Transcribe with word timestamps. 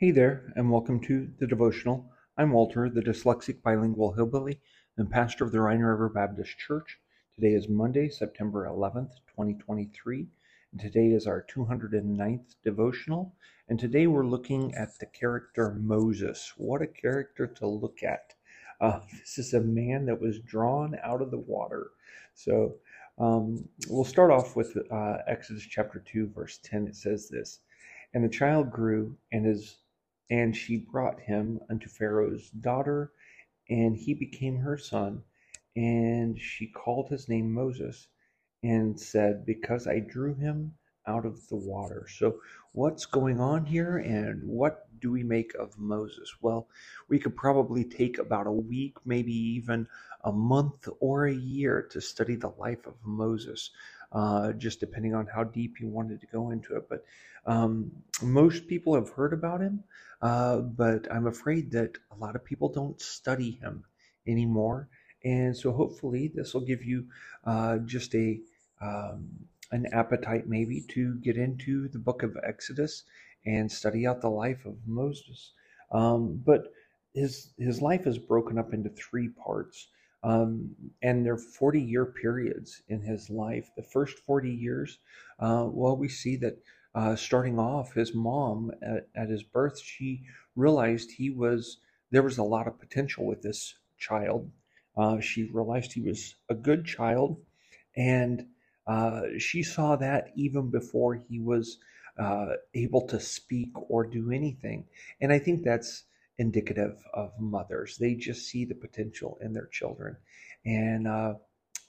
Hey 0.00 0.12
there, 0.12 0.50
and 0.56 0.70
welcome 0.70 0.98
to 1.00 1.28
the 1.38 1.46
devotional. 1.46 2.10
I'm 2.38 2.52
Walter, 2.52 2.88
the 2.88 3.02
dyslexic 3.02 3.60
bilingual 3.60 4.12
hillbilly 4.12 4.58
and 4.96 5.10
pastor 5.10 5.44
of 5.44 5.52
the 5.52 5.60
Rhine 5.60 5.80
River 5.80 6.08
Baptist 6.08 6.56
Church. 6.56 6.98
Today 7.34 7.52
is 7.52 7.68
Monday, 7.68 8.08
September 8.08 8.66
11th, 8.66 9.10
2023, 9.28 10.26
and 10.72 10.80
today 10.80 11.08
is 11.08 11.26
our 11.26 11.44
209th 11.54 12.54
devotional. 12.64 13.34
And 13.68 13.78
today 13.78 14.06
we're 14.06 14.24
looking 14.24 14.74
at 14.74 14.98
the 14.98 15.04
character 15.04 15.74
Moses. 15.78 16.54
What 16.56 16.80
a 16.80 16.86
character 16.86 17.46
to 17.46 17.66
look 17.66 18.02
at! 18.02 18.32
Uh, 18.80 19.00
this 19.20 19.36
is 19.36 19.52
a 19.52 19.60
man 19.60 20.06
that 20.06 20.18
was 20.18 20.38
drawn 20.38 20.96
out 21.04 21.20
of 21.20 21.30
the 21.30 21.40
water. 21.40 21.90
So 22.32 22.76
um, 23.18 23.68
we'll 23.90 24.04
start 24.06 24.30
off 24.30 24.56
with 24.56 24.74
uh, 24.90 25.18
Exodus 25.26 25.64
chapter 25.64 26.02
2, 26.10 26.30
verse 26.34 26.58
10. 26.64 26.86
It 26.86 26.96
says 26.96 27.28
this. 27.28 27.58
And 28.14 28.24
the 28.24 28.30
child 28.30 28.72
grew 28.72 29.14
and 29.30 29.46
is 29.46 29.76
and 30.30 30.56
she 30.56 30.76
brought 30.76 31.20
him 31.20 31.60
unto 31.68 31.88
Pharaoh's 31.88 32.50
daughter, 32.50 33.12
and 33.68 33.96
he 33.96 34.14
became 34.14 34.58
her 34.58 34.78
son. 34.78 35.22
And 35.76 36.40
she 36.40 36.66
called 36.66 37.08
his 37.08 37.28
name 37.28 37.52
Moses, 37.52 38.08
and 38.62 38.98
said, 38.98 39.46
Because 39.46 39.86
I 39.86 40.00
drew 40.00 40.34
him 40.34 40.74
out 41.06 41.24
of 41.24 41.46
the 41.48 41.56
water. 41.56 42.06
So, 42.08 42.40
what's 42.72 43.06
going 43.06 43.40
on 43.40 43.64
here, 43.64 43.98
and 43.98 44.42
what 44.44 44.86
do 45.00 45.10
we 45.10 45.22
make 45.22 45.54
of 45.54 45.78
Moses? 45.78 46.34
Well, 46.40 46.68
we 47.08 47.18
could 47.18 47.36
probably 47.36 47.84
take 47.84 48.18
about 48.18 48.46
a 48.46 48.52
week, 48.52 48.96
maybe 49.04 49.32
even 49.32 49.86
a 50.24 50.32
month 50.32 50.88
or 51.00 51.26
a 51.26 51.34
year 51.34 51.88
to 51.90 52.00
study 52.00 52.36
the 52.36 52.52
life 52.58 52.86
of 52.86 52.94
Moses 53.04 53.70
uh, 54.12 54.52
just 54.52 54.80
depending 54.80 55.14
on 55.14 55.26
how 55.26 55.44
deep 55.44 55.80
you 55.80 55.88
wanted 55.88 56.20
to 56.20 56.26
go 56.26 56.50
into 56.50 56.76
it. 56.76 56.88
But 56.88 57.04
um, 57.46 57.90
most 58.22 58.68
people 58.68 58.94
have 58.94 59.10
heard 59.10 59.32
about 59.32 59.60
him, 59.60 59.84
uh, 60.22 60.58
but 60.58 61.10
I'm 61.10 61.26
afraid 61.26 61.70
that 61.72 61.96
a 62.10 62.16
lot 62.16 62.36
of 62.36 62.44
people 62.44 62.68
don't 62.68 63.00
study 63.00 63.52
him 63.52 63.84
anymore. 64.26 64.88
And 65.24 65.56
so 65.56 65.72
hopefully 65.72 66.30
this 66.34 66.54
will 66.54 66.62
give 66.62 66.82
you 66.82 67.06
uh, 67.44 67.78
just 67.78 68.14
a 68.14 68.40
um, 68.80 69.28
an 69.72 69.86
appetite 69.92 70.48
maybe 70.48 70.82
to 70.88 71.14
get 71.16 71.36
into 71.36 71.88
the 71.88 71.98
book 71.98 72.22
of 72.22 72.36
Exodus 72.42 73.04
and 73.46 73.70
study 73.70 74.06
out 74.06 74.20
the 74.20 74.30
life 74.30 74.64
of 74.64 74.76
Moses. 74.86 75.52
Um, 75.92 76.42
but 76.44 76.72
his 77.14 77.52
his 77.58 77.82
life 77.82 78.06
is 78.06 78.18
broken 78.18 78.58
up 78.58 78.72
into 78.72 78.90
three 78.90 79.28
parts. 79.28 79.88
Um, 80.22 80.74
and 81.02 81.24
there 81.24 81.32
are 81.34 81.38
40 81.38 81.80
year 81.80 82.06
periods 82.06 82.82
in 82.88 83.00
his 83.00 83.30
life. 83.30 83.70
The 83.76 83.82
first 83.82 84.18
40 84.18 84.50
years, 84.50 84.98
uh, 85.38 85.66
well, 85.70 85.96
we 85.96 86.08
see 86.08 86.36
that 86.36 86.58
uh, 86.94 87.16
starting 87.16 87.58
off, 87.58 87.94
his 87.94 88.14
mom 88.14 88.72
at, 88.82 89.08
at, 89.14 89.28
his 89.28 89.42
birth, 89.42 89.80
she 89.80 90.22
realized 90.56 91.10
he 91.10 91.30
was, 91.30 91.78
there 92.10 92.22
was 92.22 92.38
a 92.38 92.42
lot 92.42 92.66
of 92.66 92.80
potential 92.80 93.26
with 93.26 93.42
this 93.42 93.74
child. 93.98 94.50
Uh, 94.96 95.20
she 95.20 95.44
realized 95.44 95.92
he 95.92 96.00
was 96.00 96.34
a 96.48 96.54
good 96.54 96.84
child, 96.84 97.40
and 97.96 98.46
uh, 98.86 99.22
she 99.38 99.62
saw 99.62 99.94
that 99.96 100.32
even 100.34 100.70
before 100.70 101.14
he 101.14 101.38
was 101.38 101.78
uh, 102.18 102.54
able 102.74 103.06
to 103.06 103.20
speak 103.20 103.70
or 103.88 104.04
do 104.04 104.30
anything. 104.30 104.84
And 105.20 105.32
I 105.32 105.38
think 105.38 105.62
that's 105.62 106.04
indicative 106.38 106.96
of 107.14 107.32
mothers. 107.38 107.98
They 107.98 108.14
just 108.14 108.48
see 108.48 108.64
the 108.64 108.74
potential 108.74 109.38
in 109.40 109.52
their 109.52 109.68
children, 109.68 110.16
and 110.64 111.06
uh, 111.06 111.34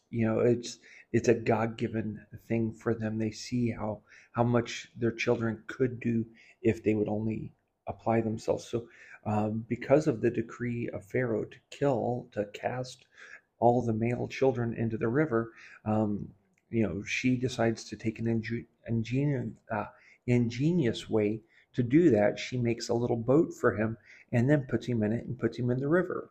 you 0.10 0.28
know 0.28 0.40
it's 0.40 0.78
it's 1.12 1.28
a 1.28 1.34
God 1.34 1.78
given 1.78 2.26
thing 2.48 2.74
for 2.74 2.94
them. 2.94 3.18
They 3.18 3.32
see 3.32 3.72
how 3.72 4.02
how 4.32 4.44
much 4.44 4.90
their 4.96 5.12
children 5.12 5.64
could 5.68 6.00
do 6.00 6.26
if 6.62 6.84
they 6.84 6.96
would 6.96 7.10
only 7.10 7.52
apply 7.88 8.22
themselves. 8.22 8.66
So, 8.66 8.88
um, 9.26 9.66
because 9.68 10.08
of 10.08 10.22
the 10.22 10.32
decree 10.32 10.90
of 10.90 11.06
Pharaoh 11.06 11.46
to 11.46 11.58
kill, 11.70 12.28
to 12.32 12.46
cast 12.54 13.06
all 13.60 13.82
the 13.82 13.94
male 13.94 14.28
children 14.28 14.74
into 14.74 14.98
the 14.98 15.08
river, 15.08 15.52
um, 15.86 16.30
you 16.70 16.84
know, 16.84 17.04
she 17.04 17.36
decides 17.36 17.84
to 17.86 17.98
take 17.98 18.20
an 18.20 18.28
ingenious, 18.88 19.50
uh, 19.70 19.86
ingenious 20.26 21.10
way 21.10 21.42
to 21.74 21.84
do 21.84 22.10
that, 22.10 22.38
she 22.38 22.58
makes 22.58 22.90
a 22.90 22.94
little 22.94 23.18
boat 23.18 23.54
for 23.54 23.76
him 23.76 23.98
and 24.32 24.50
then 24.50 24.66
puts 24.70 24.86
him 24.86 25.04
in 25.04 25.12
it 25.14 25.26
and 25.26 25.40
puts 25.40 25.58
him 25.58 25.70
in 25.70 25.80
the 25.80 25.88
river, 25.88 26.30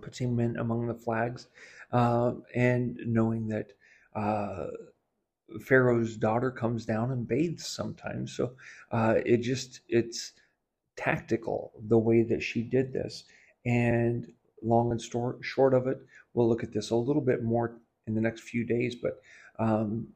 puts 0.00 0.18
him 0.18 0.38
in 0.40 0.56
among 0.56 0.86
the 0.86 0.94
flags, 0.94 1.46
uh, 1.92 2.32
and 2.54 2.98
knowing 3.06 3.48
that 3.48 3.72
uh, 4.14 4.66
Pharaoh's 5.64 6.16
daughter 6.16 6.50
comes 6.50 6.84
down 6.84 7.10
and 7.10 7.28
bathes 7.28 7.66
sometimes. 7.66 8.36
So 8.36 8.52
uh, 8.90 9.16
it 9.24 9.38
just 9.38 9.80
it's 9.88 10.32
tactical 10.96 11.72
the 11.88 11.98
way 11.98 12.22
that 12.22 12.42
she 12.42 12.62
did 12.62 12.92
this. 12.92 13.24
And 13.66 14.26
long 14.62 14.90
and 14.90 15.00
short 15.42 15.74
of 15.74 15.86
it, 15.86 15.98
we'll 16.32 16.48
look 16.48 16.62
at 16.62 16.72
this 16.72 16.90
a 16.90 16.96
little 16.96 17.22
bit 17.22 17.42
more 17.42 17.76
in 18.06 18.14
the 18.14 18.20
next 18.20 18.42
few 18.42 18.64
days. 18.64 18.94
But 18.94 19.20
um, 19.58 20.08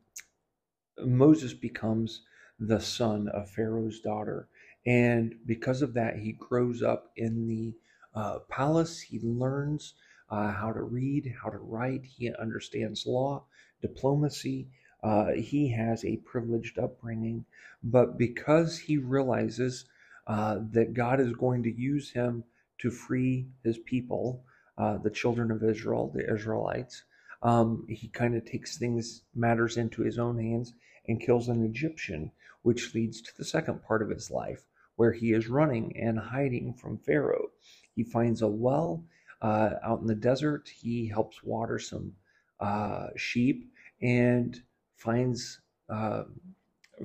Moses 0.99 1.53
becomes 1.53 2.23
the 2.59 2.81
son 2.81 3.29
of 3.29 3.51
Pharaoh's 3.51 4.01
daughter. 4.01 4.49
And 4.87 5.35
because 5.47 5.83
of 5.83 5.95
that, 5.95 6.17
he 6.17 6.33
grows 6.33 6.83
up 6.83 7.11
in 7.17 7.47
the 7.47 7.75
uh, 8.15 8.41
palace. 8.49 9.01
He 9.01 9.21
learns 9.21 9.95
uh, 10.31 10.53
how 10.53 10.73
to 10.73 10.83
read, 10.83 11.35
how 11.43 11.51
to 11.51 11.59
write. 11.59 12.05
He 12.05 12.33
understands 12.35 13.07
law, 13.07 13.45
diplomacy. 13.81 14.69
Uh, 15.03 15.33
he 15.33 15.71
has 15.71 16.05
a 16.05 16.17
privileged 16.19 16.79
upbringing. 16.79 17.45
But 17.83 18.19
because 18.19 18.79
he 18.79 18.99
realizes 18.99 19.85
uh, 20.27 20.59
that 20.73 20.95
God 20.95 21.21
is 21.21 21.33
going 21.33 21.63
to 21.63 21.73
use 21.73 22.11
him 22.11 22.45
to 22.79 22.91
free 22.91 23.47
his 23.63 23.79
people, 23.79 24.45
uh, 24.77 24.99
the 24.99 25.11
children 25.11 25.51
of 25.51 25.63
Israel, 25.63 26.11
the 26.15 26.33
Israelites, 26.33 27.05
um, 27.43 27.87
he 27.89 28.09
kind 28.09 28.35
of 28.35 28.45
takes 28.45 28.77
things, 28.77 29.23
matters 29.35 29.77
into 29.77 30.03
his 30.03 30.19
own 30.19 30.39
hands 30.39 30.75
and 31.07 31.21
kills 31.21 31.49
an 31.49 31.65
Egyptian 31.65 32.33
which 32.63 32.95
leads 32.95 33.23
to 33.23 33.37
the 33.37 33.45
second 33.45 33.83
part 33.83 34.03
of 34.03 34.11
his 34.11 34.31
life, 34.31 34.67
where 34.97 35.13
he 35.13 35.33
is 35.33 35.49
running 35.49 35.97
and 35.97 36.19
hiding 36.19 36.75
from 36.75 36.99
Pharaoh. 36.99 37.51
He 37.95 38.03
finds 38.03 38.43
a 38.43 38.49
well 38.49 39.05
uh, 39.41 39.71
out 39.83 40.01
in 40.01 40.07
the 40.07 40.15
desert. 40.15 40.69
He 40.69 41.09
helps 41.09 41.43
water 41.43 41.79
some 41.79 42.15
uh, 42.61 43.09
sheep 43.17 43.71
and 44.03 44.63
finds 44.97 45.61
uh, 45.89 46.25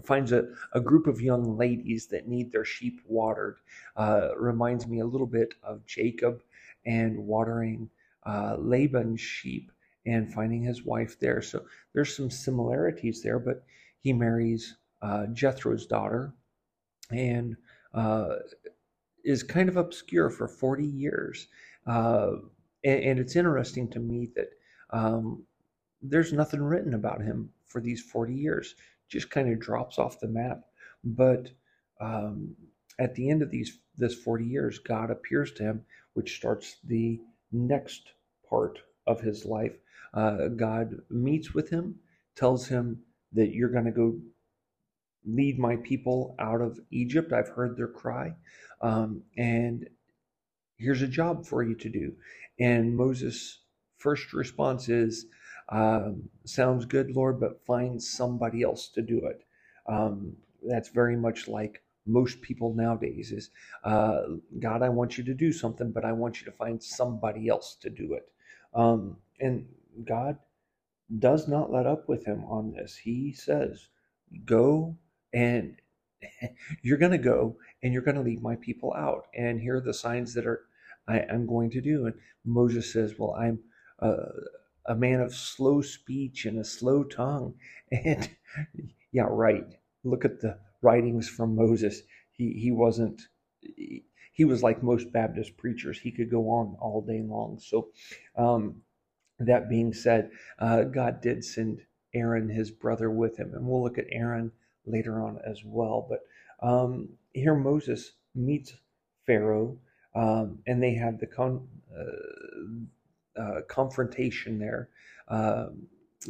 finds 0.04 0.32
a, 0.32 0.48
a 0.74 0.82
group 0.82 1.06
of 1.06 1.22
young 1.22 1.56
ladies 1.58 2.08
that 2.08 2.28
need 2.28 2.52
their 2.52 2.66
sheep 2.66 3.00
watered. 3.06 3.58
Uh, 3.96 4.30
reminds 4.38 4.88
me 4.88 5.00
a 5.00 5.06
little 5.06 5.28
bit 5.28 5.54
of 5.64 5.86
Jacob 5.86 6.42
and 6.86 7.18
watering 7.18 7.90
uh, 8.26 8.56
Laban's 8.58 9.22
sheep 9.22 9.72
and 10.06 10.34
finding 10.34 10.64
his 10.64 10.84
wife 10.84 11.20
there. 11.20 11.42
So 11.42 11.66
there's 11.94 12.16
some 12.16 12.30
similarities 12.30 13.22
there, 13.22 13.40
but 13.40 13.64
he 14.00 14.14
marries 14.14 14.76
uh, 15.02 15.28
Jethro's 15.28 15.86
daughter, 15.86 16.34
and 17.12 17.56
uh, 17.94 18.36
is 19.24 19.44
kind 19.44 19.70
of 19.70 19.78
obscure 19.78 20.30
for 20.30 20.48
40 20.48 20.86
years. 20.86 21.48
Uh, 21.86 22.32
and, 22.84 23.04
and, 23.04 23.20
it's 23.20 23.36
interesting 23.36 23.90
to 23.90 24.00
me 24.00 24.30
that 24.36 24.50
um, 24.94 25.44
there's 26.02 26.32
nothing 26.32 26.62
written 26.62 26.94
about 26.94 27.22
him 27.22 27.50
for 27.66 27.82
these 27.82 28.02
40 28.02 28.34
years. 28.34 28.76
Just 29.10 29.30
kind 29.30 29.52
of 29.52 29.60
drops 29.60 29.98
off 29.98 30.20
the 30.20 30.28
map. 30.28 30.62
But 31.04 31.50
um, 32.00 32.56
at 33.00 33.16
the 33.16 33.30
end 33.30 33.42
of 33.42 33.52
these 33.52 33.80
this 33.98 34.16
40 34.16 34.46
years, 34.46 34.80
God 34.80 35.12
appears 35.12 35.52
to 35.54 35.64
him, 35.64 35.86
which 36.14 36.36
starts 36.36 36.78
the 36.86 37.20
next 37.52 38.14
part 38.50 38.80
of 39.08 39.20
his 39.20 39.46
life. 39.46 39.76
Uh, 40.14 40.48
God 40.48 40.96
meets 41.10 41.54
with 41.54 41.70
him, 41.70 41.96
tells 42.36 42.68
him 42.68 43.02
that 43.34 43.54
you're 43.54 43.70
going 43.70 43.86
to 43.86 43.92
go 43.92 44.20
lead 45.26 45.58
my 45.58 45.78
people 45.78 46.36
out 46.40 46.62
of 46.62 46.80
Egypt. 46.92 47.34
I've 47.34 47.50
heard 47.50 47.78
their 47.78 47.88
cry. 47.88 48.34
Um, 48.82 49.24
and 49.38 49.88
here's 50.78 51.02
a 51.02 51.08
job 51.08 51.46
for 51.46 51.64
you 51.64 51.76
to 51.76 51.90
do. 51.90 52.14
And 52.60 52.96
Moses' 52.96 53.63
first 54.04 54.34
response 54.34 54.90
is, 54.90 55.26
um, 55.70 56.30
Sounds 56.46 56.86
good, 56.86 57.12
Lord, 57.16 57.40
but 57.40 57.66
find 57.66 58.02
somebody 58.04 58.62
else 58.62 58.90
to 58.90 59.02
do 59.02 59.26
it. 59.26 59.46
Um, 59.88 60.36
that's 60.62 60.90
very 60.90 61.16
much 61.16 61.48
like 61.48 61.82
most 62.06 62.42
people 62.42 62.74
nowadays 62.74 63.32
is 63.32 63.50
uh, 63.86 64.24
God, 64.60 64.82
I 64.82 64.90
want 64.90 65.18
you 65.18 65.24
to 65.24 65.34
do 65.34 65.54
something, 65.54 65.92
but 65.92 66.04
I 66.04 66.12
want 66.12 66.42
you 66.42 66.46
to 66.46 66.58
find 66.58 66.84
somebody 66.84 67.48
else 67.48 67.76
to 67.82 67.90
do 67.90 68.14
it. 68.14 68.30
Um, 68.74 69.18
and 69.40 69.66
God 70.06 70.38
does 71.20 71.48
not 71.48 71.72
let 71.72 71.86
up 71.86 72.10
with 72.10 72.26
him 72.26 72.44
on 72.46 72.72
this. 72.74 72.98
He 72.98 73.34
says, 73.34 73.88
Go 74.46 74.98
and 75.34 75.78
you're 76.82 76.98
going 76.98 77.12
to 77.12 77.18
go 77.18 77.58
and 77.82 77.94
you're 77.94 78.02
going 78.02 78.16
to 78.16 78.22
leave 78.22 78.42
my 78.42 78.56
people 78.56 78.94
out. 78.94 79.28
And 79.36 79.62
here 79.62 79.78
are 79.78 79.82
the 79.82 79.94
signs 79.94 80.34
that 80.34 80.46
are 80.46 80.66
I 81.08 81.20
am 81.20 81.46
going 81.46 81.70
to 81.72 81.82
do. 81.82 82.06
And 82.06 82.16
Moses 82.46 82.92
says, 82.92 83.16
Well, 83.18 83.36
I'm 83.36 83.60
a, 84.86 84.96
man 84.96 85.22
of 85.22 85.34
slow 85.34 85.82
speech 85.82 86.46
and 86.46 86.60
a 86.60 86.66
slow 86.66 87.04
tongue. 87.04 87.56
And 87.92 88.30
yeah, 89.12 89.28
right. 89.30 89.66
Look 90.04 90.26
at 90.26 90.42
the 90.42 90.58
writings 90.82 91.30
from 91.30 91.56
Moses. 91.56 92.02
He, 92.32 92.54
he 92.54 92.72
wasn't 92.72 93.22
he 94.34 94.46
was 94.46 94.64
like 94.64 94.82
most 94.84 95.14
Baptist 95.14 95.58
preachers. 95.58 96.00
He 96.00 96.12
could 96.12 96.30
go 96.30 96.50
on 96.50 96.76
all 96.80 97.02
day 97.02 97.22
long. 97.22 97.60
So, 97.60 97.90
um, 98.36 98.82
that 99.40 99.70
being 99.70 99.94
said, 99.94 100.32
uh, 100.60 100.84
God 100.84 101.22
did 101.22 101.46
send 101.46 101.82
Aaron, 102.14 102.50
his 102.50 102.72
brother, 102.72 103.10
with 103.10 103.38
him. 103.38 103.54
And 103.54 103.66
we'll 103.66 103.84
look 103.84 103.98
at 103.98 104.08
Aaron 104.12 104.52
later 104.86 105.22
on 105.22 105.40
as 105.46 105.64
well. 105.64 106.08
But 106.10 106.22
um, 106.68 107.10
here 107.34 107.56
Moses 107.56 108.14
meets 108.34 108.74
Pharaoh, 109.26 109.78
um, 110.16 110.60
and 110.66 110.82
they 110.82 110.96
have 110.96 111.20
the 111.20 111.28
con- 111.28 111.68
uh, 111.96 112.86
uh, 113.40 113.62
confrontation 113.68 114.60
there. 114.60 114.90
Uh, 115.28 115.68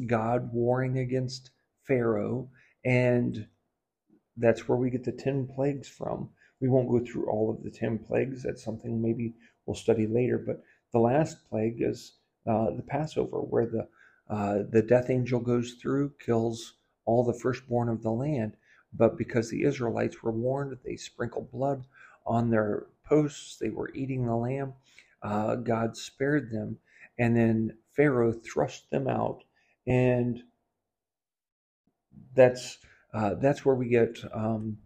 God 0.07 0.49
warring 0.53 0.97
against 0.97 1.51
Pharaoh, 1.83 2.49
and 2.85 3.47
that's 4.37 4.67
where 4.67 4.77
we 4.77 4.89
get 4.89 5.03
the 5.03 5.11
10 5.11 5.47
plagues 5.47 5.87
from. 5.87 6.29
We 6.59 6.69
won't 6.69 6.89
go 6.89 6.99
through 6.99 7.29
all 7.29 7.51
of 7.51 7.63
the 7.63 7.69
10 7.69 7.99
plagues. 7.99 8.43
That's 8.43 8.63
something 8.63 9.01
maybe 9.01 9.35
we'll 9.65 9.75
study 9.75 10.07
later. 10.07 10.37
But 10.37 10.63
the 10.91 10.99
last 10.99 11.37
plague 11.49 11.77
is 11.81 12.13
uh, 12.47 12.71
the 12.71 12.83
Passover, 12.83 13.39
where 13.39 13.65
the, 13.65 13.87
uh, 14.29 14.63
the 14.69 14.81
death 14.81 15.09
angel 15.09 15.39
goes 15.39 15.73
through, 15.73 16.13
kills 16.25 16.73
all 17.05 17.23
the 17.23 17.33
firstborn 17.33 17.89
of 17.89 18.01
the 18.01 18.11
land. 18.11 18.53
But 18.93 19.17
because 19.17 19.49
the 19.49 19.63
Israelites 19.63 20.23
were 20.23 20.31
warned, 20.31 20.77
they 20.85 20.95
sprinkled 20.95 21.51
blood 21.51 21.85
on 22.25 22.49
their 22.49 22.87
posts, 23.05 23.57
they 23.57 23.69
were 23.69 23.91
eating 23.93 24.25
the 24.25 24.35
lamb. 24.35 24.73
Uh, 25.21 25.55
God 25.55 25.97
spared 25.97 26.51
them. 26.51 26.77
And 27.17 27.35
then 27.35 27.77
Pharaoh 27.95 28.33
thrust 28.33 28.89
them 28.89 29.07
out. 29.07 29.43
And 29.85 30.41
that's 32.35 32.79
uh, 33.13 33.35
that's 33.35 33.63
where 33.63 33.75
we 33.75 33.87
get 33.89 34.17
um, 34.33 34.77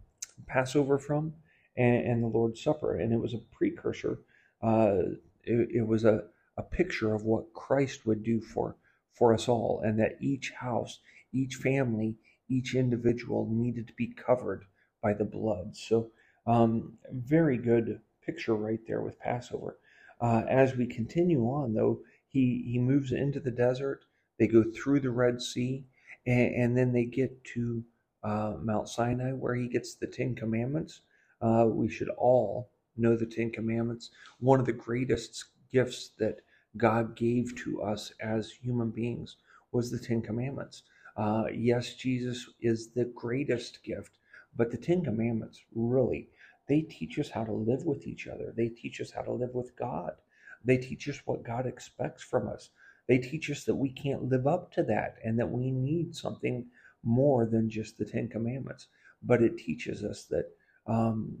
Passover 0.46 0.98
from 0.98 1.32
and, 1.76 2.04
and, 2.04 2.22
the 2.22 2.26
Lord's 2.26 2.62
Supper. 2.62 2.96
And 2.96 3.12
it 3.12 3.18
was 3.18 3.32
a 3.32 3.38
precursor, 3.38 4.20
uh, 4.62 4.96
it, 5.44 5.68
it, 5.76 5.86
was 5.86 6.04
a, 6.04 6.24
a 6.58 6.62
picture 6.62 7.14
of 7.14 7.22
what 7.22 7.54
Christ 7.54 8.04
would 8.04 8.22
do 8.22 8.40
for, 8.40 8.76
for 9.14 9.32
us 9.32 9.48
all, 9.48 9.80
and 9.82 9.98
that 9.98 10.18
each 10.20 10.50
house, 10.50 10.98
each 11.32 11.54
family, 11.54 12.16
each 12.50 12.74
individual 12.74 13.48
needed 13.50 13.86
to 13.86 13.94
be 13.94 14.12
covered 14.12 14.64
by 15.02 15.14
the 15.14 15.24
blood. 15.24 15.74
So, 15.74 16.10
um, 16.46 16.94
very 17.10 17.56
good 17.56 18.00
picture 18.24 18.54
right 18.54 18.80
there 18.86 19.00
with 19.00 19.18
Passover. 19.18 19.78
Uh, 20.20 20.42
as 20.48 20.76
we 20.76 20.86
continue 20.86 21.44
on, 21.44 21.74
though, 21.74 22.00
he, 22.28 22.64
he 22.66 22.78
moves 22.78 23.12
into 23.12 23.40
the 23.40 23.50
desert. 23.50 24.04
They 24.38 24.46
go 24.46 24.64
through 24.64 25.00
the 25.00 25.10
Red 25.10 25.42
Sea, 25.42 25.84
and, 26.26 26.54
and 26.54 26.76
then 26.76 26.92
they 26.92 27.04
get 27.04 27.44
to 27.54 27.84
uh, 28.22 28.54
Mount 28.60 28.88
Sinai, 28.88 29.32
where 29.32 29.54
he 29.54 29.68
gets 29.68 29.94
the 29.94 30.06
Ten 30.06 30.34
Commandments. 30.34 31.00
Uh, 31.40 31.66
we 31.68 31.88
should 31.88 32.10
all 32.10 32.70
know 32.96 33.16
the 33.16 33.26
Ten 33.26 33.50
Commandments. 33.50 34.10
One 34.40 34.60
of 34.60 34.66
the 34.66 34.72
greatest 34.72 35.44
gifts 35.72 36.10
that 36.18 36.40
God 36.76 37.16
gave 37.16 37.56
to 37.64 37.82
us 37.82 38.12
as 38.20 38.50
human 38.50 38.90
beings 38.90 39.36
was 39.72 39.90
the 39.90 39.98
Ten 39.98 40.22
Commandments. 40.22 40.82
Uh, 41.16 41.44
yes, 41.52 41.94
Jesus 41.94 42.48
is 42.60 42.90
the 42.90 43.06
greatest 43.06 43.82
gift, 43.82 44.18
but 44.56 44.70
the 44.70 44.76
Ten 44.76 45.02
Commandments 45.02 45.60
really 45.74 46.28
they 46.68 46.82
teach 46.82 47.18
us 47.18 47.30
how 47.30 47.44
to 47.44 47.52
live 47.52 47.84
with 47.84 48.06
each 48.06 48.28
other. 48.28 48.52
They 48.54 48.68
teach 48.68 49.00
us 49.00 49.10
how 49.10 49.22
to 49.22 49.32
live 49.32 49.54
with 49.54 49.74
God. 49.74 50.12
They 50.64 50.76
teach 50.76 51.08
us 51.08 51.20
what 51.24 51.44
God 51.44 51.66
expects 51.66 52.22
from 52.22 52.48
us. 52.48 52.70
They 53.06 53.18
teach 53.18 53.50
us 53.50 53.64
that 53.64 53.74
we 53.74 53.90
can't 53.90 54.28
live 54.28 54.46
up 54.46 54.72
to 54.72 54.82
that 54.84 55.16
and 55.24 55.38
that 55.38 55.50
we 55.50 55.70
need 55.70 56.14
something 56.14 56.66
more 57.02 57.46
than 57.46 57.70
just 57.70 57.96
the 57.96 58.04
Ten 58.04 58.28
Commandments, 58.28 58.88
but 59.22 59.42
it 59.42 59.56
teaches 59.56 60.04
us 60.04 60.24
that 60.24 60.50
um, 60.86 61.38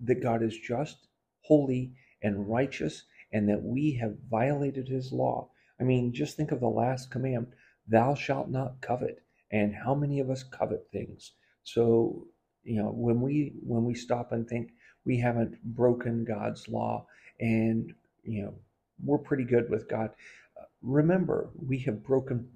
that 0.00 0.22
God 0.22 0.42
is 0.42 0.56
just, 0.58 1.08
holy, 1.42 1.92
and 2.22 2.48
righteous, 2.48 3.04
and 3.32 3.48
that 3.48 3.62
we 3.62 3.92
have 4.00 4.16
violated 4.30 4.88
His 4.88 5.12
law. 5.12 5.50
I 5.80 5.84
mean, 5.84 6.12
just 6.12 6.36
think 6.36 6.52
of 6.52 6.60
the 6.60 6.68
last 6.68 7.10
command: 7.10 7.48
"Thou 7.88 8.14
shalt 8.14 8.50
not 8.50 8.80
covet." 8.80 9.20
And 9.50 9.74
how 9.74 9.94
many 9.94 10.20
of 10.20 10.30
us 10.30 10.42
covet 10.42 10.88
things? 10.92 11.32
So 11.64 12.26
you 12.62 12.82
know, 12.82 12.90
when 12.90 13.20
we 13.20 13.52
when 13.62 13.84
we 13.84 13.94
stop 13.94 14.32
and 14.32 14.48
think 14.48 14.72
we 15.04 15.18
haven't 15.18 15.62
broken 15.62 16.24
God's 16.24 16.68
law, 16.68 17.06
and 17.40 17.92
you 18.24 18.42
know, 18.42 18.54
we're 19.02 19.18
pretty 19.18 19.44
good 19.44 19.70
with 19.70 19.88
God. 19.88 20.10
Remember, 20.82 21.50
we 21.56 21.78
have 21.80 22.04
broken 22.04 22.48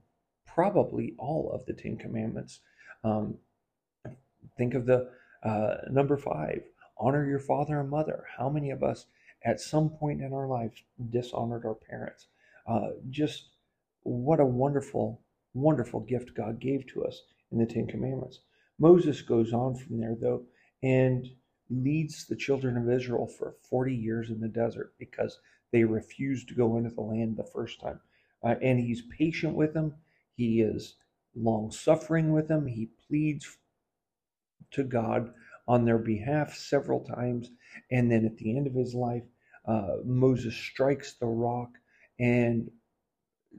probably 0.46 1.14
all 1.18 1.50
of 1.52 1.64
the 1.66 1.72
Ten 1.72 1.96
Commandments. 1.96 2.60
Um, 3.04 3.38
think 4.56 4.74
of 4.74 4.86
the 4.86 5.10
uh, 5.42 5.76
number 5.90 6.16
five 6.16 6.62
honor 6.98 7.24
your 7.24 7.38
father 7.38 7.80
and 7.80 7.88
mother. 7.88 8.24
How 8.36 8.48
many 8.48 8.70
of 8.70 8.82
us 8.82 9.06
at 9.44 9.60
some 9.60 9.88
point 9.88 10.20
in 10.20 10.32
our 10.32 10.48
lives 10.48 10.82
dishonored 11.10 11.64
our 11.64 11.76
parents? 11.76 12.26
Uh, 12.66 12.88
just 13.08 13.50
what 14.02 14.40
a 14.40 14.44
wonderful, 14.44 15.22
wonderful 15.54 16.00
gift 16.00 16.34
God 16.34 16.60
gave 16.60 16.86
to 16.88 17.04
us 17.04 17.22
in 17.52 17.58
the 17.58 17.66
Ten 17.66 17.86
Commandments. 17.86 18.40
Moses 18.78 19.22
goes 19.22 19.52
on 19.52 19.74
from 19.74 20.00
there, 20.00 20.16
though, 20.20 20.42
and 20.82 21.28
leads 21.70 22.26
the 22.26 22.36
children 22.36 22.76
of 22.76 22.90
Israel 22.90 23.26
for 23.26 23.56
40 23.68 23.94
years 23.94 24.30
in 24.30 24.40
the 24.40 24.48
desert 24.48 24.94
because 24.98 25.38
they 25.72 25.84
refused 25.84 26.48
to 26.48 26.54
go 26.54 26.76
into 26.76 26.90
the 26.90 27.00
land 27.00 27.36
the 27.36 27.44
first 27.44 27.80
time. 27.80 28.00
Uh, 28.42 28.54
and 28.62 28.78
he's 28.80 29.02
patient 29.18 29.54
with 29.54 29.74
them 29.74 29.94
he 30.38 30.60
is 30.60 30.94
long 31.34 31.72
suffering 31.72 32.32
with 32.32 32.46
them. 32.46 32.68
He 32.68 32.90
pleads 33.08 33.58
to 34.70 34.84
God 34.84 35.34
on 35.66 35.84
their 35.84 35.98
behalf 35.98 36.54
several 36.54 37.00
times. 37.00 37.50
And 37.90 38.08
then 38.08 38.24
at 38.24 38.36
the 38.36 38.56
end 38.56 38.68
of 38.68 38.74
his 38.74 38.94
life, 38.94 39.24
uh, 39.66 39.96
Moses 40.04 40.54
strikes 40.54 41.14
the 41.14 41.26
rock 41.26 41.70
and 42.20 42.70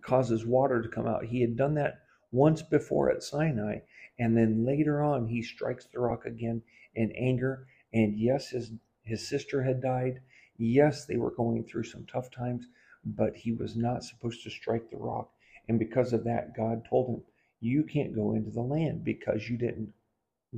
causes 0.01 0.45
water 0.45 0.81
to 0.81 0.87
come 0.87 1.05
out. 1.05 1.25
He 1.25 1.41
had 1.41 1.57
done 1.57 1.73
that 1.73 1.99
once 2.31 2.61
before 2.61 3.11
at 3.11 3.23
Sinai. 3.23 3.79
And 4.17 4.37
then 4.37 4.65
later 4.65 5.03
on, 5.03 5.27
he 5.27 5.43
strikes 5.43 5.85
the 5.85 5.99
rock 5.99 6.25
again 6.25 6.61
in 6.95 7.11
anger. 7.11 7.67
And 7.93 8.17
yes, 8.17 8.51
his, 8.51 8.71
his 9.03 9.27
sister 9.27 9.63
had 9.63 9.81
died. 9.81 10.21
Yes, 10.61 11.05
they 11.05 11.15
were 11.15 11.31
going 11.31 11.63
through 11.63 11.85
some 11.85 12.05
tough 12.05 12.29
times, 12.29 12.67
but 13.05 13.35
he 13.35 13.53
was 13.53 13.77
not 13.77 14.03
supposed 14.03 14.43
to 14.43 14.49
strike 14.49 14.91
the 14.91 14.97
rock. 14.97 15.31
And 15.69 15.79
because 15.79 16.11
of 16.11 16.25
that, 16.25 16.55
God 16.55 16.83
told 16.89 17.09
him, 17.09 17.23
You 17.61 17.83
can't 17.83 18.13
go 18.13 18.33
into 18.33 18.51
the 18.51 18.61
land 18.61 19.05
because 19.05 19.49
you 19.49 19.57
didn't 19.57 19.93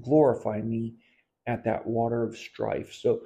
glorify 0.02 0.60
me 0.62 0.96
at 1.46 1.64
that 1.66 1.86
water 1.86 2.24
of 2.24 2.36
strife. 2.36 2.94
So, 2.94 3.22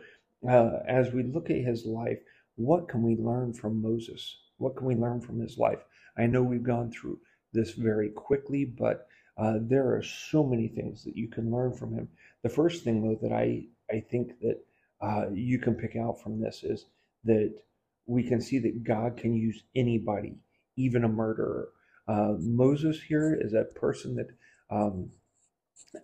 uh, 0.47 0.79
as 0.85 1.13
we 1.13 1.23
look 1.23 1.50
at 1.50 1.57
his 1.57 1.85
life, 1.85 2.19
what 2.55 2.89
can 2.89 3.03
we 3.03 3.15
learn 3.15 3.53
from 3.53 3.81
Moses? 3.81 4.38
What 4.57 4.75
can 4.75 4.85
we 4.85 4.95
learn 4.95 5.21
from 5.21 5.39
his 5.39 5.57
life? 5.57 5.85
I 6.17 6.25
know 6.25 6.43
we've 6.43 6.63
gone 6.63 6.91
through 6.91 7.19
this 7.53 7.71
very 7.71 8.09
quickly, 8.09 8.65
but 8.65 9.07
uh, 9.38 9.59
there 9.61 9.95
are 9.95 10.03
so 10.03 10.43
many 10.43 10.67
things 10.67 11.05
that 11.05 11.15
you 11.15 11.29
can 11.29 11.51
learn 11.51 11.73
from 11.73 11.93
him. 11.93 12.09
The 12.41 12.50
first 12.50 12.83
thing, 12.83 13.01
though, 13.01 13.19
that 13.21 13.33
I, 13.33 13.65
I 13.89 14.01
think 14.01 14.39
that 14.41 14.61
uh, 15.05 15.25
you 15.33 15.59
can 15.59 15.75
pick 15.75 15.95
out 15.95 16.21
from 16.21 16.41
this 16.41 16.63
is 16.63 16.85
that 17.25 17.53
we 18.07 18.24
can 18.24 18.41
see 18.41 18.59
that 18.59 18.83
God 18.83 19.17
can 19.17 19.35
use 19.35 19.63
anybody, 19.75 20.38
even 20.77 21.03
a 21.03 21.09
murderer, 21.09 21.69
uh, 22.07 22.33
Moses 22.39 23.01
here 23.01 23.38
is 23.39 23.53
a 23.53 23.63
person 23.63 24.15
that 24.15 24.27
um, 24.69 25.12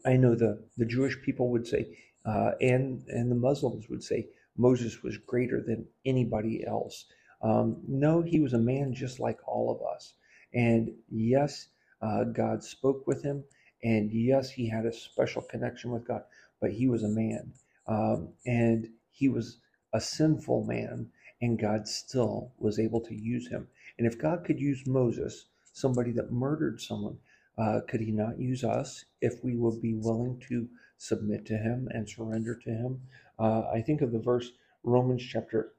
I 0.05 0.17
know 0.17 0.35
the, 0.35 0.63
the 0.77 0.85
Jewish 0.85 1.21
people 1.23 1.49
would 1.51 1.67
say, 1.67 1.97
uh, 2.25 2.51
and, 2.61 3.03
and 3.07 3.29
the 3.31 3.35
Muslims 3.35 3.87
would 3.89 4.03
say, 4.03 4.27
Moses 4.57 5.01
was 5.03 5.17
greater 5.17 5.61
than 5.61 5.87
anybody 6.05 6.65
else. 6.65 7.05
Um, 7.41 7.81
no, 7.87 8.21
he 8.21 8.39
was 8.39 8.53
a 8.53 8.59
man 8.59 8.93
just 8.93 9.19
like 9.19 9.39
all 9.47 9.71
of 9.71 9.95
us. 9.95 10.13
And 10.53 10.91
yes, 11.09 11.67
uh, 12.01 12.25
God 12.25 12.63
spoke 12.63 13.07
with 13.07 13.23
him. 13.23 13.43
And 13.83 14.11
yes, 14.11 14.51
he 14.51 14.69
had 14.69 14.85
a 14.85 14.93
special 14.93 15.41
connection 15.41 15.91
with 15.91 16.07
God, 16.07 16.23
but 16.59 16.71
he 16.71 16.87
was 16.87 17.03
a 17.03 17.07
man. 17.07 17.53
Um, 17.91 18.29
and 18.45 18.87
he 19.09 19.27
was 19.27 19.59
a 19.91 19.99
sinful 19.99 20.63
man, 20.63 21.11
and 21.41 21.59
God 21.59 21.89
still 21.89 22.53
was 22.57 22.79
able 22.79 23.01
to 23.01 23.13
use 23.13 23.49
him. 23.49 23.67
And 23.97 24.07
if 24.07 24.17
God 24.17 24.45
could 24.45 24.61
use 24.61 24.87
Moses, 24.87 25.47
somebody 25.73 26.13
that 26.13 26.31
murdered 26.31 26.79
someone. 26.79 27.17
Uh, 27.57 27.81
could 27.89 27.99
he 27.99 28.11
not 28.11 28.39
use 28.39 28.63
us 28.63 29.03
if 29.19 29.43
we 29.43 29.57
would 29.57 29.81
be 29.81 29.93
willing 29.93 30.39
to 30.47 30.69
submit 30.97 31.45
to 31.47 31.57
him 31.57 31.89
and 31.91 32.07
surrender 32.07 32.55
to 32.55 32.69
him? 32.69 33.01
Uh, 33.37 33.63
I 33.73 33.81
think 33.81 34.01
of 34.01 34.13
the 34.13 34.19
verse, 34.19 34.53
Romans 34.83 35.21
chapter 35.21 35.73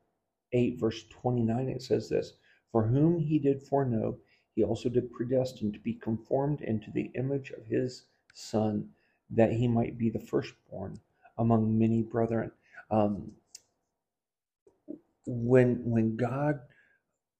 8, 0.53 0.79
verse 0.79 1.05
29. 1.09 1.71
It 1.71 1.81
says 1.81 2.11
this 2.11 2.35
For 2.73 2.89
whom 2.89 3.21
he 3.21 3.39
did 3.39 3.63
foreknow, 3.63 4.19
he 4.55 4.63
also 4.63 4.91
did 4.91 5.13
predestine 5.13 5.73
to 5.73 5.79
be 5.79 5.95
conformed 5.95 6.61
into 6.61 6.91
the 6.91 7.11
image 7.15 7.51
of 7.53 7.65
his 7.65 8.05
Son, 8.35 8.91
that 9.31 9.53
he 9.53 9.67
might 9.67 9.97
be 9.97 10.11
the 10.11 10.21
firstborn 10.21 11.01
among 11.39 11.79
many 11.79 12.03
brethren. 12.03 12.51
Um, 12.91 13.33
when 15.27 15.83
when 15.85 16.17
God 16.17 16.61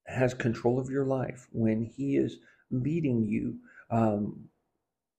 has 0.07 0.35
control 0.35 0.79
of 0.79 0.91
your 0.91 1.07
life, 1.07 1.49
when 1.53 1.83
He 1.85 2.17
is 2.17 2.39
leading 2.71 3.25
you, 3.25 3.59
um, 3.91 4.49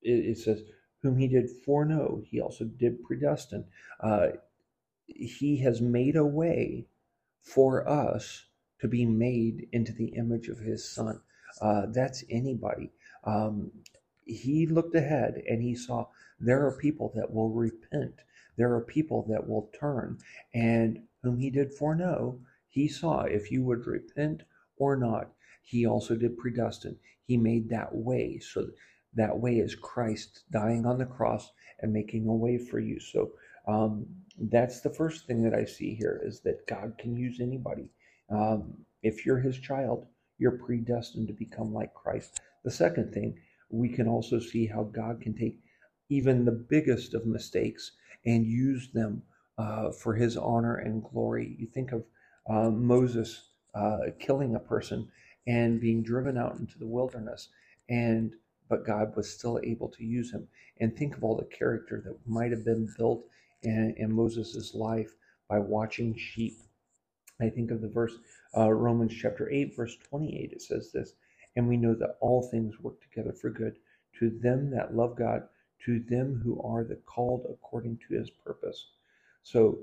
it, 0.02 0.38
it, 0.38 0.38
says, 0.38 0.62
whom 1.02 1.18
He 1.18 1.28
did 1.28 1.50
foreknow, 1.66 2.22
He 2.26 2.42
also 2.42 2.66
did 2.66 3.04
predestine. 3.04 3.66
Uh, 4.00 4.30
he 5.08 5.58
has 5.58 5.82
made 5.82 6.16
a 6.16 6.26
way 6.26 6.88
for 7.42 7.88
us 7.88 8.46
to 8.80 8.88
be 8.88 9.06
made 9.06 9.68
into 9.72 9.92
the 9.92 10.08
image 10.16 10.48
of 10.48 10.60
his 10.60 10.90
son. 10.90 11.22
Uh, 11.62 11.86
that's 11.88 12.24
anybody. 12.30 12.92
Um, 13.24 13.72
he 14.26 14.66
looked 14.66 14.96
ahead 14.96 15.42
and 15.48 15.62
he 15.62 15.76
saw 15.76 16.08
there 16.40 16.66
are 16.66 16.78
people 16.78 17.12
that 17.16 17.32
will 17.32 17.50
repent. 17.50 18.22
There 18.58 18.74
are 18.74 18.82
people 18.82 19.26
that 19.30 19.48
will 19.48 19.70
turn, 19.80 20.20
and 20.54 21.04
whom 21.22 21.40
he 21.40 21.50
did 21.50 21.74
foreknow, 21.74 22.40
he 22.68 22.88
saw 22.88 23.22
if 23.22 23.52
you 23.52 23.64
would 23.64 23.86
repent 23.86 24.44
or 24.78 24.96
not. 24.96 25.32
He 25.62 25.86
also 25.86 26.16
did 26.16 26.38
predestine. 26.38 26.98
He 27.26 27.38
made 27.38 27.70
that 27.70 27.96
way. 27.96 28.40
So 28.40 28.68
that 29.16 29.40
way 29.40 29.58
is 29.58 29.76
Christ 29.76 30.44
dying 30.52 30.86
on 30.86 30.98
the 30.98 31.06
cross 31.06 31.52
and 31.80 31.94
making 31.94 32.28
a 32.28 32.34
way 32.34 32.58
for 32.58 32.80
you. 32.80 33.00
So 33.00 33.32
um, 33.68 34.06
that's 34.38 34.82
the 34.82 34.90
first 34.90 35.26
thing 35.26 35.44
that 35.44 35.54
I 35.54 35.66
see 35.66 35.96
here 35.96 36.22
is 36.24 36.42
that 36.42 36.68
God 36.68 36.98
can 36.98 37.16
use 37.16 37.40
anybody. 37.40 37.90
Um, 38.30 38.74
if 39.04 39.26
you're 39.26 39.40
his 39.40 39.60
child, 39.60 40.08
you're 40.38 40.58
predestined 40.58 41.28
to 41.28 41.34
become 41.34 41.74
like 41.74 41.94
Christ. 41.94 42.42
The 42.64 42.72
second 42.72 43.14
thing, 43.14 43.38
we 43.70 43.90
can 43.90 44.08
also 44.08 44.40
see 44.40 44.66
how 44.66 44.84
God 44.84 45.22
can 45.22 45.36
take 45.36 45.60
even 46.10 46.46
the 46.46 46.52
biggest 46.52 47.14
of 47.14 47.26
mistakes 47.26 47.92
and 48.26 48.46
use 48.46 48.92
them 48.92 49.22
uh, 49.58 49.92
for 49.92 50.14
his 50.14 50.38
honor 50.38 50.78
and 50.78 51.04
glory. 51.04 51.56
You 51.58 51.68
think 51.68 51.92
of 51.92 52.04
uh, 52.50 52.70
Moses 52.70 53.50
uh, 53.76 54.00
killing 54.20 54.56
a 54.56 54.60
person 54.60 55.08
and 55.48 55.80
being 55.80 56.04
driven 56.04 56.38
out 56.38 56.58
into 56.58 56.80
the 56.80 56.88
wilderness, 56.88 57.50
and 57.90 58.34
but 58.70 58.86
God 58.86 59.16
was 59.16 59.30
still 59.30 59.60
able 59.64 59.90
to 59.90 60.04
use 60.04 60.32
him. 60.32 60.48
And 60.80 60.96
think 60.96 61.16
of 61.16 61.24
all 61.24 61.36
the 61.36 61.56
character 61.56 62.02
that 62.06 62.18
might 62.26 62.52
have 62.52 62.66
been 62.66 62.88
built 62.98 63.26
in, 63.62 63.94
in 63.98 64.12
Moses' 64.12 64.74
life 64.74 65.14
by 65.50 65.60
watching 65.60 66.16
sheep. 66.18 66.58
I 67.42 67.50
think 67.50 67.72
of 67.72 67.82
the 67.82 67.90
verse, 67.90 68.18
uh, 68.58 68.72
Romans 68.72 69.14
chapter 69.14 69.50
8, 69.50 69.76
verse 69.76 69.98
28. 70.10 70.52
It 70.54 70.62
says 70.62 70.92
this, 70.92 71.14
and 71.56 71.68
we 71.68 71.78
know 71.78 71.94
that 71.96 72.18
all 72.22 72.42
things 72.42 72.80
work 72.80 73.02
together 73.02 73.34
for 73.34 73.50
good 73.50 73.78
to 74.20 74.30
them 74.30 74.72
that 74.72 74.96
love 74.96 75.16
God, 75.16 75.44
to 75.86 76.00
them 76.00 76.42
who 76.44 76.62
are 76.62 76.84
the 76.84 76.96
called 76.96 77.46
according 77.50 78.00
to 78.08 78.16
his 78.16 78.30
purpose. 78.30 78.88
So 79.44 79.80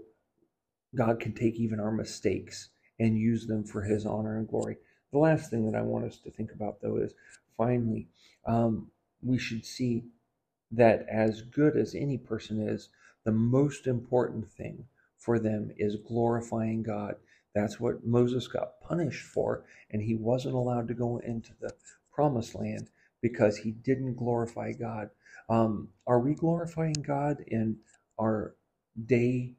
God 0.94 1.20
can 1.20 1.32
take 1.32 1.56
even 1.56 1.80
our 1.80 1.92
mistakes 1.92 2.70
and 2.98 3.18
use 3.18 3.46
them 3.46 3.64
for 3.64 3.82
his 3.82 4.06
honor 4.06 4.38
and 4.38 4.48
glory. 4.48 4.76
The 5.12 5.18
last 5.18 5.50
thing 5.50 5.70
that 5.70 5.78
I 5.78 5.82
want 5.82 6.04
us 6.04 6.18
to 6.18 6.30
think 6.30 6.52
about, 6.52 6.80
though, 6.80 6.96
is 6.96 7.14
finally, 7.56 8.08
um, 8.46 8.90
we 9.22 9.38
should 9.38 9.64
see 9.64 10.04
that 10.72 11.06
as 11.10 11.42
good 11.42 11.76
as 11.76 11.94
any 11.94 12.16
person 12.16 12.60
is, 12.60 12.88
the 13.24 13.32
most 13.32 13.86
important 13.86 14.48
thing 14.50 14.84
for 15.18 15.38
them 15.38 15.70
is 15.76 15.96
glorifying 15.96 16.82
God. 16.82 17.16
That's 17.54 17.80
what 17.80 18.06
Moses 18.06 18.46
got 18.46 18.80
punished 18.80 19.24
for, 19.24 19.64
and 19.90 20.00
he 20.00 20.14
wasn't 20.14 20.54
allowed 20.54 20.88
to 20.88 20.94
go 20.94 21.18
into 21.18 21.52
the 21.60 21.74
promised 22.12 22.54
land 22.54 22.88
because 23.22 23.58
he 23.58 23.72
didn't 23.72 24.16
glorify 24.16 24.72
God. 24.72 25.10
Um, 25.48 25.88
are 26.06 26.20
we 26.20 26.34
glorifying 26.34 27.02
God 27.06 27.44
in 27.46 27.78
our 28.18 28.54
day 29.06 29.54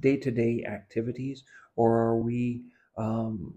day 0.00 0.16
to 0.16 0.30
day 0.30 0.64
activities, 0.66 1.44
or 1.76 1.96
are 1.96 2.16
we 2.16 2.64
um, 2.96 3.54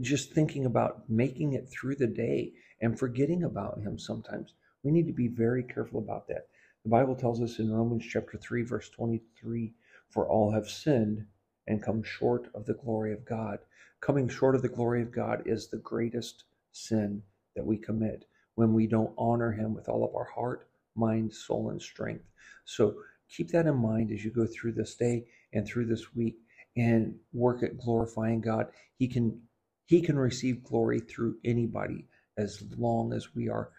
just 0.00 0.32
thinking 0.32 0.66
about 0.66 1.08
making 1.08 1.52
it 1.52 1.68
through 1.68 1.96
the 1.96 2.06
day 2.06 2.52
and 2.80 2.98
forgetting 2.98 3.42
about 3.42 3.80
Him 3.80 3.98
sometimes? 3.98 4.54
We 4.82 4.92
need 4.92 5.06
to 5.06 5.12
be 5.12 5.28
very 5.28 5.62
careful 5.62 6.00
about 6.00 6.28
that. 6.28 6.48
The 6.84 6.90
Bible 6.90 7.16
tells 7.16 7.42
us 7.42 7.58
in 7.58 7.72
Romans 7.72 8.06
chapter 8.08 8.38
3, 8.38 8.62
verse 8.62 8.88
23 8.90 9.74
For 10.10 10.28
all 10.28 10.52
have 10.52 10.68
sinned 10.68 11.26
and 11.66 11.82
come 11.82 12.02
short 12.02 12.48
of 12.54 12.64
the 12.64 12.74
glory 12.74 13.12
of 13.12 13.24
God. 13.24 13.58
Coming 14.00 14.28
short 14.28 14.54
of 14.54 14.62
the 14.62 14.68
glory 14.68 15.02
of 15.02 15.12
God 15.12 15.42
is 15.44 15.68
the 15.68 15.78
greatest 15.78 16.44
sin 16.72 17.22
that 17.56 17.66
we 17.66 17.76
commit 17.76 18.24
when 18.58 18.72
we 18.72 18.88
don't 18.88 19.14
honor 19.16 19.52
Him 19.52 19.72
with 19.72 19.88
all 19.88 20.04
of 20.04 20.16
our 20.16 20.24
heart, 20.34 20.68
mind, 20.96 21.32
soul, 21.32 21.70
and 21.70 21.80
strength. 21.80 22.24
So 22.64 22.96
keep 23.30 23.52
that 23.52 23.66
in 23.66 23.76
mind 23.76 24.10
as 24.10 24.24
you 24.24 24.32
go 24.32 24.46
through 24.46 24.72
this 24.72 24.96
day 24.96 25.26
and 25.52 25.64
through 25.64 25.86
this 25.86 26.12
week 26.12 26.38
and 26.76 27.14
work 27.32 27.62
at 27.62 27.78
glorifying 27.78 28.40
God. 28.40 28.66
He 28.96 29.06
can 29.06 29.40
he 29.86 30.00
can 30.00 30.18
receive 30.18 30.64
glory 30.64 30.98
through 30.98 31.36
anybody 31.44 32.08
as 32.36 32.64
long 32.76 33.12
as 33.12 33.32
we 33.32 33.48
are 33.48 33.70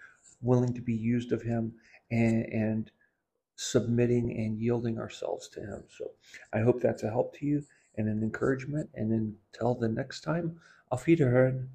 willing 0.41 0.73
to 0.75 0.81
be 0.81 0.95
used 0.95 1.33
of 1.33 1.41
him 1.41 1.73
and, 2.09 2.45
and 2.45 2.91
submitting 3.57 4.31
and 4.31 4.57
yielding 4.57 4.97
ourselves 4.97 5.49
to 5.49 5.59
him. 5.59 5.83
So 5.89 6.11
I 6.53 6.61
hope 6.61 6.81
that's 6.81 7.03
a 7.03 7.09
help 7.09 7.37
to 7.39 7.45
you 7.45 7.63
and 7.97 8.07
an 8.07 8.23
encouragement. 8.23 8.89
And 8.95 9.11
until 9.11 9.75
the 9.75 9.89
next 9.89 10.21
time, 10.21 10.57
auf 10.89 11.03
Wiederhören. 11.05 11.67